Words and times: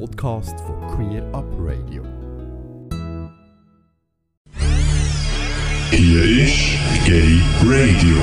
Podcast 0.00 0.58
von 0.60 0.76
Queer 0.88 1.22
Up 1.32 1.44
Radio. 1.60 2.02
Hier 5.90 6.24
ist 6.24 6.78
Gay 7.06 7.40
Radio. 7.64 8.16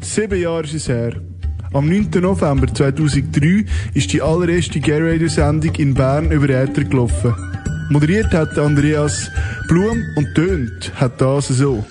Sieben 0.00 0.40
Jahre 0.40 0.64
ist 0.64 0.74
es 0.74 0.88
her. 0.88 1.12
Am 1.72 1.88
9. 1.88 2.10
November 2.20 2.66
2003 2.72 3.64
ist 3.94 4.12
die 4.12 4.20
allererste 4.20 4.80
Gay 4.80 5.00
Radio 5.00 5.28
Sendung 5.28 5.74
in 5.76 5.94
Bern 5.94 6.32
über 6.32 6.48
Äther 6.48 6.84
gelaufen. 6.84 7.34
Moderiert 7.90 8.32
hat 8.32 8.58
Andreas 8.58 9.30
Blum 9.68 10.02
und 10.16 10.34
tönt 10.34 10.92
hat 10.96 11.20
das 11.20 11.48
so. 11.48 11.84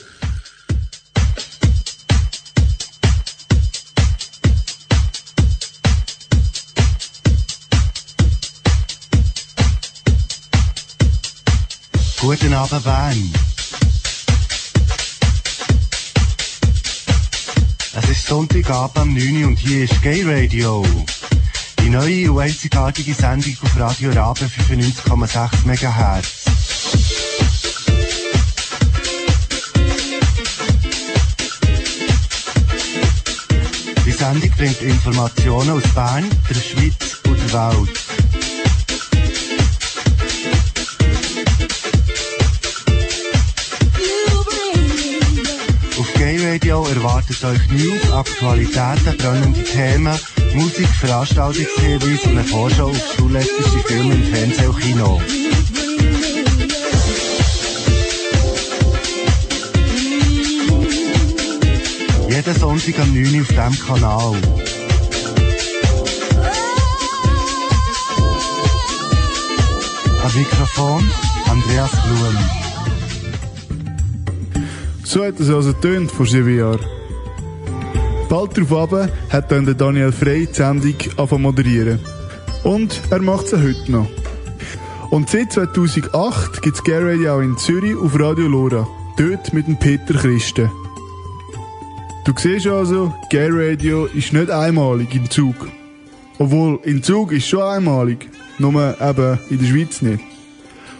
Guten 12.27 12.53
Abend, 12.53 12.83
Bern. 12.83 13.31
Es 17.93 18.09
ist 18.09 18.25
Sonntagabend 18.25 18.97
am 18.97 19.13
9 19.13 19.43
Uhr 19.43 19.47
und 19.47 19.57
hier 19.57 19.85
ist 19.85 20.01
Gay 20.01 20.23
Radio. 20.25 20.85
Die 21.79 21.89
neue 21.89 22.29
und 22.29 22.41
einzigartige 22.41 23.13
Sendung 23.13 23.55
auf 23.61 23.79
Radio 23.79 24.11
Rabe 24.11 24.41
95,6 24.43 25.65
MHz. 25.67 26.27
Die 34.05 34.11
Sendung 34.11 34.51
bringt 34.57 34.81
Informationen 34.81 35.69
aus 35.69 35.87
Bern, 35.95 36.29
der 36.49 36.55
Schweiz 36.55 37.19
und 37.25 37.37
der 37.39 37.53
Welt. 37.53 38.06
Erwartet 47.17 47.43
euch 47.45 47.71
News, 47.71 48.11
Aktualitäten, 48.13 49.17
brennende 49.17 49.63
Themen, 49.63 50.19
Musik, 50.53 50.87
Veranstaltungshinweise 50.87 52.29
und 52.29 52.37
eine 52.37 52.43
Vorschau 52.43 52.89
auf 52.89 53.15
schullestische 53.15 53.79
Filme 53.87 54.13
im 54.13 54.23
Fernsehen 54.23 54.69
und 54.69 54.79
Kino. 54.79 55.21
Jeden 62.29 62.59
Sonntag 62.59 62.99
am 62.99 63.13
9 63.13 63.35
Uhr 63.35 63.41
auf 63.41 63.47
diesem 63.47 63.87
Kanal. 63.87 64.35
Am 70.23 70.35
Mikrofon 70.35 71.09
Andreas 71.49 71.91
Blum. 71.91 72.37
So 75.03 75.25
hat 75.25 75.39
es 75.39 75.49
also 75.49 75.73
tönt 75.73 76.11
vor 76.11 76.27
sieben 76.27 76.55
Jahren. 76.55 76.97
Bald 78.29 78.57
darauf 78.57 79.09
hat 79.29 79.51
dann 79.51 79.65
der 79.65 79.73
Daniel 79.73 80.11
Frey 80.11 80.47
die 80.47 80.53
Sendung 80.53 80.95
angefangen 81.15 81.43
moderieren. 81.43 81.99
Und 82.63 82.99
er 83.09 83.21
macht 83.21 83.47
sie 83.47 83.55
heute 83.55 83.89
noch. 83.89 84.07
Und 85.09 85.29
seit 85.29 85.53
2008 85.53 86.61
gibt 86.61 86.75
es 86.75 86.83
Gay 86.83 86.99
Radio 87.01 87.35
auch 87.35 87.41
in 87.41 87.57
Zürich 87.57 87.95
auf 87.95 88.19
Radio 88.19 88.47
Lora. 88.47 88.85
Dort 89.17 89.53
mit 89.53 89.67
dem 89.67 89.79
Peter 89.79 90.13
Christen. 90.13 90.69
Du 92.25 92.33
siehst 92.35 92.67
also, 92.67 93.13
Gay 93.29 93.47
Radio 93.49 94.05
ist 94.07 94.33
nicht 94.33 94.51
einmalig 94.51 95.15
im 95.15 95.29
Zug. 95.29 95.55
Obwohl, 96.37 96.79
in 96.83 97.01
Zug 97.01 97.31
ist 97.31 97.47
schon 97.47 97.61
einmalig. 97.61 98.29
Nur 98.59 98.73
eben 98.99 99.39
in 99.49 99.59
der 99.59 99.65
Schweiz 99.65 100.01
nicht. 100.01 100.21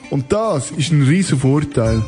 Und 0.10 0.32
das 0.32 0.72
ist 0.72 0.94
ein 0.94 1.02
riesen 1.02 1.40
Vorteil. 1.40 2.02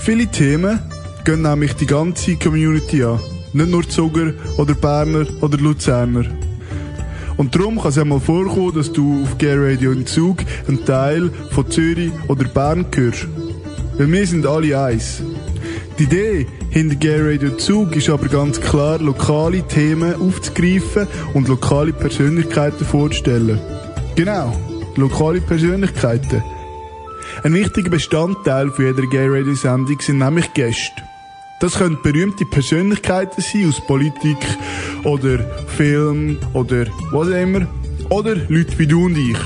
Viele 0.00 0.26
Themen 0.26 0.80
gehen 1.26 1.42
nämlich 1.42 1.74
die 1.74 1.86
ganze 1.86 2.36
Community 2.36 3.04
an. 3.04 3.20
Nicht 3.52 3.70
nur 3.70 3.88
Zuger 3.88 4.32
oder 4.56 4.74
Berner 4.74 5.26
oder 5.40 5.58
Luzerner. 5.58 6.24
Und 7.36 7.54
darum 7.54 7.78
kann 7.78 7.90
es 7.90 7.98
einmal 7.98 8.20
vorkommen, 8.20 8.74
dass 8.74 8.92
du 8.92 9.22
auf 9.22 9.38
Gay 9.38 9.54
Radio 9.56 9.92
in 9.92 10.06
Zug 10.06 10.38
einen 10.66 10.84
Teil 10.84 11.30
von 11.52 11.70
Zürich 11.70 12.12
oder 12.26 12.44
Bern 12.44 12.84
hörst. 12.94 13.28
Weil 13.96 14.10
wir 14.10 14.26
sind 14.26 14.44
alle 14.44 14.78
eins. 14.78 15.22
Die 15.98 16.04
Idee 16.04 16.46
hinter 16.70 16.96
Gay 16.96 17.20
Radio 17.20 17.56
Zug 17.56 17.96
ist 17.96 18.10
aber 18.10 18.28
ganz 18.28 18.60
klar, 18.60 18.98
lokale 18.98 19.66
Themen 19.66 20.14
aufzugreifen 20.20 21.06
und 21.32 21.48
lokale 21.48 21.92
Persönlichkeiten 21.92 22.84
vorzustellen. 22.84 23.60
Genau, 24.14 24.52
lokale 24.96 25.40
Persönlichkeiten. 25.40 26.42
Ein 27.44 27.54
wichtiger 27.54 27.90
Bestandteil 27.90 28.70
für 28.70 28.86
jeder 28.86 29.06
Gay 29.06 29.28
Radio 29.28 29.54
Sendung 29.54 30.00
sind 30.00 30.18
nämlich 30.18 30.52
Gäste. 30.54 31.07
Das 31.60 31.74
können 31.74 31.98
berühmte 32.02 32.44
Persönlichkeiten 32.44 33.42
sein 33.42 33.68
aus 33.68 33.80
Politik 33.84 34.38
oder 35.02 35.38
Film 35.66 36.38
oder 36.52 36.86
was 37.10 37.28
auch 37.28 37.42
immer. 37.42 37.66
Oder 38.10 38.36
Leute 38.48 38.78
wie 38.78 38.86
du 38.86 39.06
und 39.06 39.18
ich. 39.18 39.36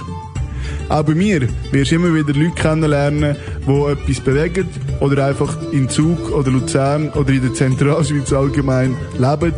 Auch 0.90 1.04
bei 1.04 1.14
mir 1.14 1.48
wirst 1.70 1.90
du 1.90 1.94
immer 1.94 2.14
wieder 2.14 2.38
Leute 2.38 2.54
kennenlernen, 2.54 3.36
die 3.66 3.90
etwas 3.90 4.20
bewegen 4.20 4.68
oder 5.00 5.26
einfach 5.26 5.56
in 5.72 5.88
Zug 5.88 6.30
oder 6.32 6.50
Luzern 6.50 7.08
oder 7.10 7.30
in 7.30 7.42
der 7.42 7.54
Zentralschweiz 7.54 8.30
allgemein 8.32 8.94
leben, 9.18 9.54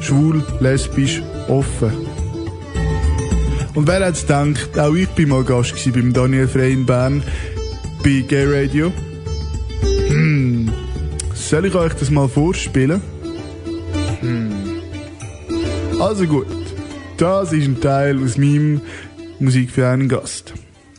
schwul, 0.00 0.44
lesbisch, 0.60 1.20
offen. 1.48 1.90
Und 3.74 3.88
wer 3.88 4.06
hat's 4.06 4.22
gedacht, 4.22 4.78
auch 4.78 4.94
ich 4.94 5.08
bin 5.08 5.28
mal 5.28 5.42
Gast 5.42 5.74
beim 5.92 6.12
Daniel 6.12 6.46
Frey 6.46 6.72
in 6.72 6.86
Bern 6.86 7.22
bei 8.02 8.24
Gay 8.26 8.46
Radio. 8.46 8.92
Soll 11.48 11.64
ich 11.66 11.76
euch 11.76 11.94
das 11.94 12.10
mal 12.10 12.28
vorspielen? 12.28 13.00
Hm. 14.18 14.52
Also 16.00 16.26
gut, 16.26 16.48
das 17.18 17.52
ist 17.52 17.66
ein 17.66 17.80
Teil 17.80 18.20
aus 18.20 18.36
meinem 18.36 18.80
Musik 19.38 19.70
für 19.70 19.86
einen 19.86 20.08
Gast. 20.08 20.54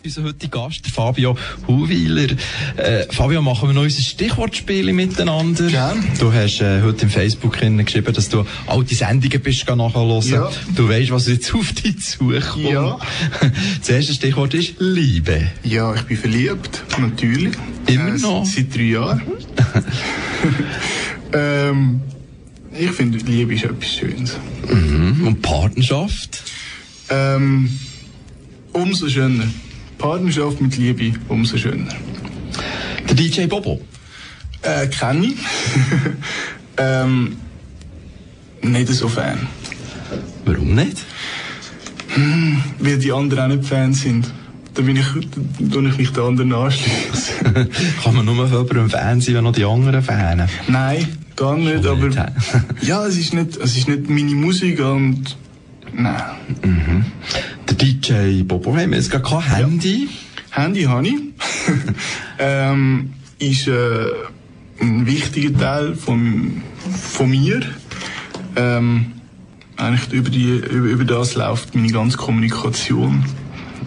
Unser 0.07 0.23
heutiger 0.23 0.59
Gast, 0.63 0.87
Fabio 0.87 1.37
Huwiler. 1.67 2.29
Äh, 2.77 3.05
Fabio, 3.11 3.41
machen 3.41 3.69
wir 3.69 3.73
noch 3.73 3.81
unser 3.83 4.01
Stichwortspiel 4.01 4.93
miteinander? 4.93 5.67
Gern. 5.67 6.03
Du 6.19 6.31
hast 6.31 6.61
äh, 6.61 6.81
heute 6.81 7.03
im 7.03 7.09
Facebook 7.09 7.57
geschrieben, 7.59 8.13
dass 8.13 8.29
du 8.29 8.45
alte 8.67 8.95
Sendungen 8.95 9.41
bist 9.41 9.67
nachhören. 9.67 10.21
Ja. 10.29 10.49
Du 10.75 10.87
weißt, 10.87 11.11
was 11.11 11.27
jetzt 11.27 11.53
auf 11.53 11.73
dich 11.73 11.99
zukommt. 11.99 12.69
Ja. 12.69 12.97
Das 13.79 13.89
erste 13.89 14.13
Stichwort 14.13 14.53
ist 14.53 14.75
Liebe. 14.79 15.47
Ja, 15.63 15.93
ich 15.93 16.01
bin 16.03 16.17
verliebt, 16.17 16.83
natürlich. 16.97 17.53
Immer 17.87 18.15
Äh, 18.15 18.19
noch? 18.19 18.45
Seit 18.45 18.73
drei 18.75 18.81
Jahren. 18.83 19.21
ähm, 21.33 22.01
ich 22.77 22.91
finde, 22.91 23.17
Liebe 23.19 23.53
ist 23.55 23.63
etwas 23.63 23.89
Schönes. 23.93 24.37
Mhm. 24.69 25.27
Und 25.27 25.41
Partnerschaft? 25.41 26.43
Ähm, 27.09 27.69
umso 28.73 29.07
schöner. 29.09 29.45
Partnerschaft 29.97 30.61
mit 30.61 30.77
Liebe, 30.77 31.17
umso 31.27 31.57
schöner. 31.57 31.93
Der 33.07 33.15
DJ 33.15 33.45
Bobo. 33.45 33.81
Äh, 34.61 34.87
kenne 34.87 35.27
ich. 35.27 35.37
ähm, 36.77 37.37
nicht 38.61 38.87
so 38.89 39.07
Fan. 39.07 39.47
Warum 40.45 40.75
nicht? 40.75 40.97
Weil 42.79 42.97
die 42.97 43.11
anderen 43.11 43.51
auch 43.51 43.55
nicht 43.55 43.65
Fan 43.67 43.93
sind. 43.93 44.31
Da 44.73 44.81
bin 44.83 44.95
ich, 44.95 45.05
da 45.59 45.73
tue 45.73 45.89
ich 45.89 45.97
mich 45.97 46.11
den 46.11 46.23
anderen 46.23 46.53
anschließen. 46.53 47.53
Kann 48.03 48.15
man 48.15 48.25
nur 48.25 48.47
für 48.47 48.57
jemanden 48.57 48.89
Fan 48.89 49.21
sein, 49.21 49.35
wenn 49.35 49.43
noch 49.43 49.53
die 49.53 49.65
anderen 49.65 50.03
Fan 50.03 50.47
Nein, 50.67 51.17
gar 51.35 51.57
nicht, 51.57 51.83
Schon 51.83 51.97
aber. 51.97 52.07
nicht, 52.07 52.21
ja, 52.83 53.05
es 53.05 53.17
ist 53.17 53.33
nicht, 53.33 53.57
es 53.57 53.75
ist 53.75 53.87
nicht 53.87 54.09
meine 54.09 54.35
Musik 54.35 54.79
und. 54.79 55.35
Nein. 55.93 57.05
Der 57.69 57.75
DJ 57.75 58.43
Bobo 58.43 58.75
haben 58.75 58.91
wir 58.91 58.97
jetzt 58.97 59.11
gar 59.11 59.21
kein 59.21 59.41
Handy. 59.41 60.09
Handy 60.51 60.83
habe 60.83 61.07
ich. 61.07 61.15
ähm, 62.39 63.13
ist 63.39 63.67
äh, 63.67 64.05
ein 64.79 65.05
wichtiger 65.05 65.57
Teil 65.57 65.95
von, 65.95 66.61
von 66.91 67.29
mir. 67.29 67.61
Ähm, 68.55 69.13
eigentlich 69.75 70.11
über, 70.13 70.29
die, 70.29 70.57
über, 70.57 70.87
über 70.87 71.05
das 71.05 71.35
läuft 71.35 71.75
meine 71.75 71.91
ganze 71.91 72.17
Kommunikation. 72.17 73.25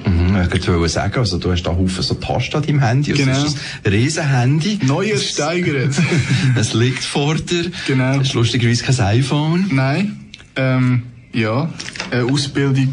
Mhm, 0.07 0.37
ich 0.55 0.69
wollte 0.69 0.89
sagen, 0.89 1.19
also 1.19 1.39
du 1.39 1.51
hast 1.51 1.63
da 1.63 1.71
Haufen 1.71 2.03
so 2.03 2.15
Tasten 2.15 2.57
an 2.57 2.63
deinem 2.63 2.81
Handy. 2.81 3.13
Genau. 3.13 3.33
Es 3.33 3.45
ist 3.45 3.59
ein 3.85 3.93
Riesenhandy. 3.93 4.79
Neu 4.83 5.11
ersteigert. 5.11 5.95
Es 6.57 6.73
liegt 6.75 7.03
vor 7.03 7.35
dir. 7.35 7.71
Genau. 7.87 8.21
Es 8.21 8.29
ist 8.29 8.35
lustigerweise 8.35 8.85
kein 8.85 9.01
iPhone. 9.01 9.67
Nein. 9.73 10.31
Ähm, 10.57 11.03
ja, 11.33 11.73
eine 12.11 12.25
Ausbildung 12.25 12.93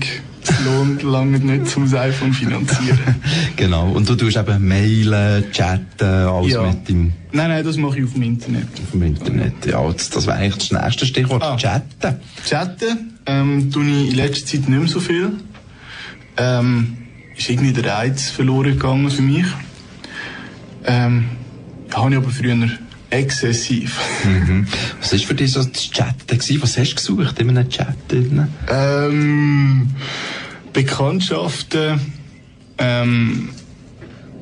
Lohn 0.66 1.00
lange 1.00 1.40
nicht 1.40 1.68
zum 1.68 1.84
iPhone 1.94 2.34
finanzieren. 2.34 3.00
genau. 3.56 3.92
Und 3.92 4.08
du 4.10 4.16
tust 4.16 4.38
eben 4.38 4.68
mailen, 4.68 5.46
chatten, 5.52 6.04
alles 6.06 6.54
Ja. 6.54 6.64
mit 6.64 6.88
dem, 6.90 7.14
Nein, 7.32 7.50
nein, 7.50 7.64
das 7.64 7.78
mache 7.78 8.00
ich 8.00 8.06
auf 8.06 8.14
dem 8.14 8.24
Internet. 8.24 8.68
auf 8.84 8.92
dem 8.92 9.04
Internet. 9.04 9.66
Ja, 9.66 9.92
das, 9.92 10.10
das 10.10 10.26
wäre 10.28 10.38
eigentlich 10.38 10.70
das 10.70 10.82
nächste 10.82 11.06
Stichwort. 11.06 11.44
Ah. 11.44 11.58
Chatten. 11.58 12.16
Chatten 12.46 13.14
ähm, 13.26 13.72
tue 13.72 13.86
ich 13.86 14.10
in 14.12 14.16
letzter 14.16 14.46
Zeit 14.46 14.70
nicht 14.70 14.80
mehr 14.80 14.88
so 14.88 15.00
viel. 15.00 15.32
Ähm, 16.38 16.98
ist 17.36 17.50
irgendwie 17.50 17.74
der 17.74 17.86
Reiz 17.94 18.30
verloren 18.30 18.72
gegangen 18.72 19.10
für 19.12 19.22
mich. 19.22 19.46
Ähm, 20.86 21.26
habe 21.94 22.12
ich 22.12 22.18
aber 22.18 22.30
früher 22.30 22.56
exzessiv. 23.10 24.00
Mhm. 24.24 24.68
Was 25.02 25.14
war 25.14 25.20
für 25.20 25.34
dich 25.36 25.52
so 25.52 25.64
das 25.64 25.92
Chatten? 25.92 26.28
Gewesen? 26.28 26.62
Was 26.62 26.78
hast 26.78 26.92
du 26.92 26.96
gesucht 26.96 27.40
in 27.40 27.50
einem 27.50 27.70
Chat? 27.70 27.96
drin? 28.10 28.48
ähm, 28.70 29.88
Bekanntschaften, 30.78 32.00
ähm, 32.78 33.50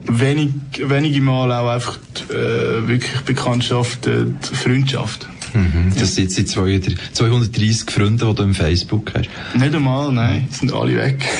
wenig, 0.05 0.49
wenige 0.85 1.21
Mal 1.21 1.49
auch 1.53 1.69
einfach 1.69 1.97
äh, 2.29 2.85
wirklich 2.89 3.21
Bekanntschaften, 3.21 4.37
Freundschaft. 4.41 5.29
Mhm. 5.53 5.93
Das 5.97 6.13
sind 6.13 6.25
jetzt 6.25 6.37
die 6.37 6.43
200 6.43 6.99
230 7.13 7.89
Freunde, 7.89 8.25
die 8.25 8.35
du 8.35 8.43
im 8.43 8.53
Facebook 8.53 9.13
hast. 9.13 9.29
Nicht 9.57 9.73
einmal, 9.73 10.11
nein, 10.11 10.49
sind 10.51 10.73
alle 10.73 10.97
weg. 10.97 11.25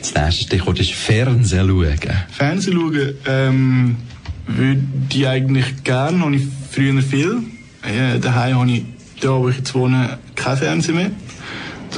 Das 0.00 0.14
nächste 0.14 0.44
Stichwort 0.44 0.78
ist 0.78 0.92
Fernsehen 0.92 1.68
schauen. 1.68 1.98
Fernsehen 2.30 2.74
schauen 2.74 3.14
ähm, 3.26 3.96
würde 4.46 4.80
ich 5.12 5.26
eigentlich 5.26 5.82
gerne, 5.82 6.20
habe 6.20 6.36
ich 6.36 6.44
früher 6.70 7.02
viel. 7.02 7.42
Ja, 7.84 8.18
daheim 8.18 8.60
habe 8.60 8.70
ich, 8.70 8.84
da 9.20 9.30
wo 9.30 9.48
ich 9.48 9.56
jetzt 9.56 9.74
wohne, 9.74 10.18
kein 10.36 10.56
Fernsehen 10.56 10.94
mehr. 10.94 11.10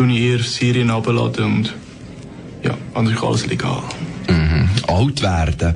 Da 0.00 0.06
ich 0.06 0.18
eher 0.18 0.38
Serien 0.38 0.90
abladen 0.90 1.44
und 1.44 1.74
ja, 2.64 2.74
an 2.94 3.06
sich 3.06 3.22
alles 3.22 3.46
legal. 3.46 3.82
Mhm. 4.30 4.66
Alt 4.88 5.20
werden. 5.20 5.74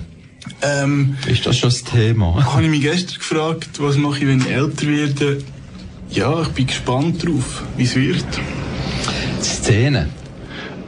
Ähm, 0.63 1.17
Ist 1.27 1.45
das 1.45 1.59
schon 1.59 1.69
das 1.69 1.85
Thema? 1.85 2.43
habe 2.55 2.63
ich 2.63 2.71
mich 2.71 2.81
gestern 2.81 3.19
gefragt, 3.19 3.69
was 3.81 3.99
mache 3.99 4.21
ich, 4.21 4.27
wenn 4.27 4.41
ich 4.41 4.49
älter 4.49 4.87
werde. 4.87 5.45
Ja, 6.09 6.41
ich 6.41 6.49
bin 6.49 6.67
gespannt 6.67 7.23
drauf, 7.23 7.65
wie 7.77 7.83
es 7.83 7.97
wird. 7.97 8.25
Szene. 9.43 10.09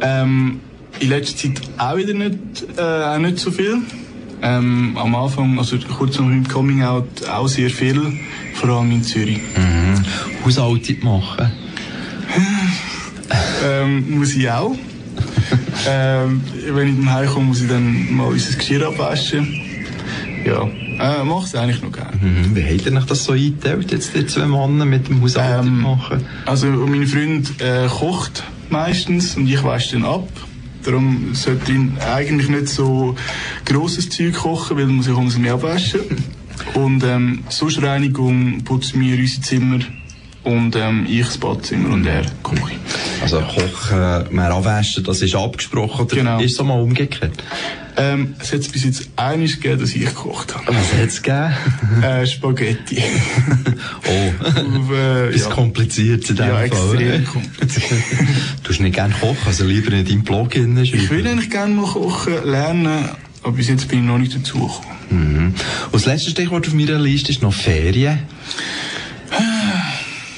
Ähm, 0.01 0.61
in 1.01 1.09
letzter 1.11 1.37
Zeit 1.37 1.61
auch 1.77 1.97
wieder 1.99 2.15
nicht, 2.15 2.39
äh, 2.79 2.81
auch 2.81 3.19
nicht 3.19 3.39
so 3.39 3.51
viel. 3.51 3.83
Ähm, 4.41 4.97
am 4.97 5.15
Anfang, 5.15 5.59
also 5.59 5.77
kurz 5.99 6.19
nach 6.19 6.25
meinem 6.25 6.49
Coming 6.49 6.83
Out, 6.83 7.29
auch 7.29 7.49
sehr 7.49 7.69
viel, 7.69 8.01
vor 8.55 8.71
allem 8.71 8.93
in 8.93 9.03
Zürich. 9.03 9.41
Mhm. 9.57 10.03
Haushalte 10.43 10.95
machen. 11.05 11.66
Ähm, 13.67 14.19
muss 14.19 14.35
ich 14.35 14.49
auch. 14.51 14.77
ähm, 15.89 16.43
wenn 16.73 16.89
ich 16.89 16.97
dann 16.97 17.13
heimkomme, 17.13 17.47
muss 17.47 17.63
ich 17.63 17.69
dann 17.69 18.15
mal 18.15 18.29
unser 18.29 18.57
Geschirr 18.57 18.87
abwaschen. 18.89 19.61
Ja, 20.45 20.63
äh, 20.99 21.25
mach's 21.25 21.55
eigentlich 21.55 21.83
noch 21.83 21.93
gerne. 21.93 22.17
Mhm. 22.21 22.55
Wie 22.55 22.63
hat 22.63 22.87
er 22.87 22.97
euch 22.97 23.07
das 23.07 23.25
so 23.25 23.33
eingeteilt, 23.33 23.91
jetzt 23.91 24.15
die 24.15 24.27
zwei 24.27 24.47
Männer 24.47 24.85
mit 24.85 25.09
dem 25.09 25.21
Haushalte 25.23 25.67
Ähm, 25.67 25.81
machen? 25.83 26.25
Also 26.47 26.67
mein 26.67 27.07
Freund 27.07 27.61
äh, 27.61 27.89
kocht 27.89 28.45
meistens 28.71 29.37
und 29.37 29.49
ich 29.49 29.63
wasche 29.65 29.93
dann 29.93 30.05
ab. 30.05 30.29
Darum 30.85 31.35
sollte 31.35 31.73
ich 31.73 32.03
eigentlich 32.03 32.49
nicht 32.49 32.69
so 32.69 33.17
grosses 33.65 34.09
Zeug 34.09 34.35
kochen, 34.35 34.77
weil 34.77 34.87
dann 34.87 34.95
muss 34.95 35.09
ich 35.09 35.17
alles 35.17 35.37
mehr 35.39 35.55
abwaschen. 35.55 36.01
Und 36.75 37.05
ähm, 37.05 37.45
sonst 37.51 37.83
Reinigung 37.83 38.65
putzen 38.65 39.01
wir 39.01 39.19
unser 39.19 39.43
Zimmer 39.43 39.79
und 40.43 40.75
ähm, 40.77 41.07
ich 41.09 41.27
das 41.27 41.39
Badzimmer 41.39 41.91
und 41.91 42.07
er 42.07 42.25
Küche. 42.43 42.77
Also 43.35 43.41
kochen, 43.41 44.35
mehr 44.35 44.51
abwaschen, 44.53 45.05
das 45.05 45.21
ist 45.23 45.35
abgesprochen. 45.35 46.07
Oder 46.07 46.17
Genau. 46.17 46.41
ist 46.41 46.53
es 46.59 46.65
mal 46.65 46.81
umgekehrt? 46.81 47.33
Ähm, 47.99 48.35
es 48.39 48.53
hat 48.53 48.71
bis 48.73 48.85
jetzt 48.85 49.09
einiges 49.17 49.57
gegeben, 49.57 49.81
dass 49.81 49.95
ich 49.95 50.05
gekocht 50.05 50.55
habe. 50.55 50.67
Was 50.69 50.93
hat 50.93 51.09
es 51.09 51.23
gegeben? 51.23 52.03
Äh, 52.03 52.27
Spaghetti. 52.27 53.03
oh, 54.07 54.45
Auf, 54.47 54.91
äh, 54.93 55.35
ist 55.35 55.47
ja. 55.47 55.51
kompliziert 55.51 56.29
in 56.29 56.37
dem 56.37 56.47
Ja, 56.47 56.55
Fall. 56.57 56.65
extrem 56.67 57.25
kompliziert. 57.25 57.85
Du 58.63 58.71
hast 58.73 58.81
nicht 58.81 58.95
gerne 58.95 59.15
kochen, 59.15 59.39
also 59.47 59.65
lieber 59.65 59.93
in 59.93 60.05
deinem 60.05 60.25
Blog 60.25 60.53
schreiben. 60.55 60.77
Ich 60.83 61.09
würde 61.11 61.31
eigentlich 61.31 61.51
gerne 61.51 61.75
mal 61.75 61.87
kochen, 61.87 62.35
lernen, 62.45 63.09
aber 63.43 63.53
bis 63.57 63.69
jetzt 63.69 63.89
bin 63.89 64.01
ich 64.01 64.05
noch 64.05 64.19
nicht 64.19 64.35
dazu 64.35 64.59
gekommen. 64.59 64.97
Mhm. 65.11 65.55
Und 65.87 65.95
das 65.95 66.05
letzte 66.07 66.31
Stichwort 66.31 66.67
auf 66.67 66.75
meiner 66.75 66.99
Liste 66.99 67.31
ist 67.33 67.43
noch 67.43 67.53
Ferien. 67.55 68.19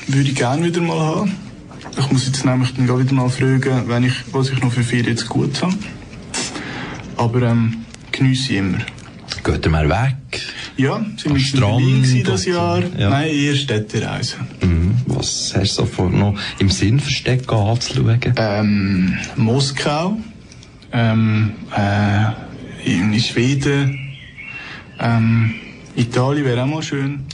Würde 0.07 0.29
ich 0.31 0.37
gerne 0.37 0.65
wieder 0.67 0.81
mal 0.81 0.99
haben. 0.99 1.37
Ich 1.99 2.11
muss 2.13 2.27
jetzt 2.27 2.45
nämlich 2.45 2.75
dann 2.75 2.87
wieder 2.87 3.15
mal 3.15 3.29
fragen, 3.29 3.89
wenn 3.89 4.05
ich, 4.05 4.15
was 4.33 4.51
ich 4.51 4.63
noch 4.63 4.73
für 4.73 4.83
Ferien 4.85 5.09
jetzt 5.09 5.29
gut 5.29 5.61
habe. 5.63 5.75
Aber 7.17 7.43
ähm, 7.43 7.85
geniesse 8.13 8.53
ich 8.53 8.59
immer. 8.59 8.79
Geht 9.43 9.67
ihr 9.67 9.71
mal 9.71 9.89
weg? 9.89 10.15
Ja, 10.77 10.97
sind 11.17 11.25
wir 11.25 11.33
in 11.33 11.41
Strand 11.41 11.77
Berlin 11.79 12.03
gewesen 12.03 12.19
und 12.19 12.29
das. 12.29 12.45
Jahr. 12.47 12.83
Ja. 12.97 13.11
Nein, 13.11 13.31
eher 13.31 13.55
Städtereise. 13.57 14.37
Mhm. 14.63 14.95
Was 15.07 15.53
hast 15.57 15.79
du 15.79 15.83
so 15.83 15.87
vor, 15.87 16.09
noch 16.09 16.39
im 16.59 16.71
Sinn 16.71 17.01
versteckt 17.01 17.51
anzuschauen? 17.51 18.21
Ähm, 18.37 19.19
Moskau, 19.37 20.19
ähm, 20.93 21.53
äh, 21.77 22.27
in 22.85 23.19
Schweden, 23.19 23.99
ähm, 25.01 25.55
Italien 25.97 26.45
wäre 26.45 26.63
auch 26.63 26.67
mal 26.67 26.83
schön. 26.83 27.25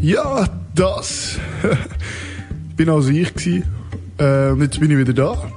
Ja, 0.00 0.48
das. 0.74 1.38
bin 2.76 2.88
also 2.88 3.10
ich 3.10 3.34
gsi. 3.34 3.62
Äh, 4.20 4.50
und 4.50 4.60
jetzt 4.60 4.78
bin 4.78 4.90
ich 4.90 4.98
wieder 4.98 5.14
da. 5.14 5.50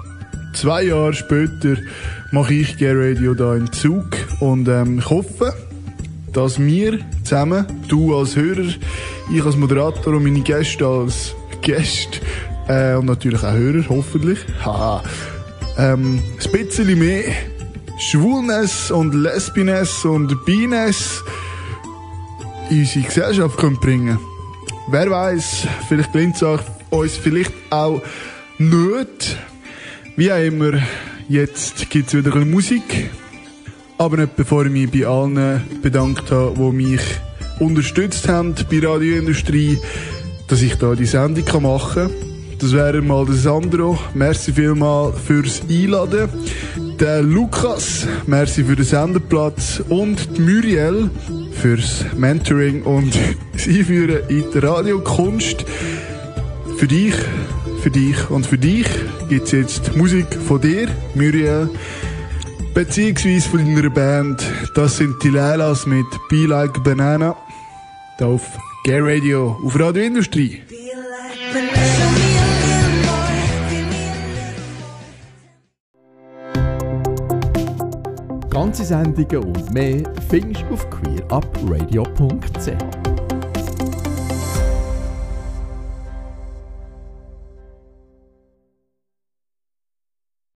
Zwei 0.54 0.83
Jahre 0.83 1.13
später 1.13 1.75
mache 2.31 2.54
ich 2.54 2.77
Gay 2.77 2.94
Radio 2.94 3.33
da 3.33 3.56
im 3.56 3.71
Zug 3.71 4.06
und 4.39 4.68
ähm, 4.68 5.00
ich 5.00 5.10
hoffe, 5.10 5.54
dass 6.31 6.60
wir 6.60 7.00
zusammen, 7.24 7.65
du 7.89 8.15
als 8.15 8.36
Hörer, 8.36 8.69
ich 9.31 9.45
als 9.45 9.57
Moderator 9.57 10.13
und 10.13 10.24
meine 10.24 10.39
Gäste 10.42 10.86
als 10.88 11.36
Gäste 11.62 12.19
äh, 12.68 12.95
und 12.95 13.06
natürlich 13.06 13.44
auch 13.44 13.51
Hörer, 13.51 13.83
hoffentlich, 13.89 14.39
haha, 14.63 15.04
ähm, 15.77 16.21
ein 16.44 16.51
bisschen 16.51 16.98
mehr 16.98 17.25
Schwulness 18.00 18.92
und 18.92 19.13
Lesbines 19.13 20.06
und 20.06 20.45
Bines 20.45 21.21
in 22.69 22.80
unsere 22.80 23.06
Gesellschaft 23.06 23.57
können 23.57 23.80
bringen 23.80 24.18
Wer 24.88 25.09
weiß, 25.09 25.68
vielleicht 25.88 26.13
gelingt 26.13 26.36
es 26.36 26.59
uns 26.89 27.18
vielleicht 27.18 27.54
auch 27.69 28.01
nicht. 28.57 29.38
Wie 30.15 30.31
auch 30.31 30.44
immer, 30.44 30.73
jetzt 31.27 31.89
gibt 31.89 32.07
es 32.07 32.13
wieder 32.13 32.35
ein 32.35 32.50
Musik. 32.50 33.09
Aber 33.97 34.17
nicht 34.17 34.35
bevor 34.35 34.65
ich 34.65 34.71
mich 34.71 34.91
bei 34.91 35.07
allen 35.07 35.61
bedankt 35.81 36.31
habe, 36.31 36.55
die 36.55 36.75
mich 36.75 37.01
unterstützt 37.59 38.27
haben 38.27 38.55
bei 38.69 38.79
Radioindustrie, 38.79 39.77
dass 40.47 40.61
ich 40.61 40.75
da 40.75 40.95
die 40.95 41.05
Sendung 41.05 41.61
machen 41.61 42.09
kann. 42.09 42.33
Das 42.59 42.73
wäre 42.73 43.01
mal 43.01 43.25
der 43.25 43.35
Sandro. 43.35 43.99
Merci 44.13 44.54
vielmal 44.54 45.11
fürs 45.13 45.61
Einladen. 45.69 46.30
Der 46.99 47.21
Lukas, 47.21 48.07
merci 48.25 48.63
für 48.63 48.75
den 48.75 48.85
Senderplatz. 48.85 49.83
Und 49.89 50.37
die 50.37 50.42
Muriel 50.42 51.09
fürs 51.51 52.06
Mentoring 52.16 52.83
und 52.83 53.13
das 53.51 53.68
Einführen 53.68 54.30
in 54.30 54.45
die 54.54 54.57
Radiokunst. 54.59 55.66
Für 56.78 56.87
dich, 56.87 57.16
für 57.83 57.92
dich 57.92 58.30
und 58.30 58.45
für 58.45 58.57
dich 58.57 58.87
gibt 59.28 59.47
es 59.47 59.52
jetzt 59.52 59.97
Musik 59.97 60.28
von 60.47 60.61
dir, 60.61 60.87
Muriel, 61.16 61.69
beziehungsweise 62.73 63.49
von 63.49 63.59
deiner 63.59 63.90
Band. 63.90 64.42
Das 64.73 64.95
sind 64.95 65.21
die 65.21 65.28
Leilas 65.28 65.85
mit 65.85 66.06
Be 66.30 66.45
Like 66.45 66.81
Banana. 66.85 67.35
Da 68.18 68.28
auf 68.28 68.57
Gay 68.85 69.02
Radio, 69.02 69.59
auf 69.66 69.78
Radio 69.78 70.02
Industrie. 70.02 70.61
Ganze 78.49 78.85
Sendungen 78.85 79.44
und 79.44 79.73
mehr 79.73 80.04
findest 80.30 80.63
du 80.69 80.75
auf 80.75 80.90
queerupradio.ch. 80.90 83.12